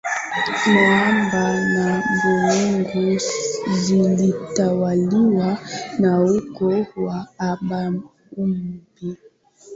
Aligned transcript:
Muhambwe 0.71 1.41
na 1.73 1.87
buyungu 2.19 3.03
zilitawaliwa 3.81 5.49
na 5.99 6.11
ukoo 6.37 6.81
wa 7.05 7.17
abahumbi 7.51 9.07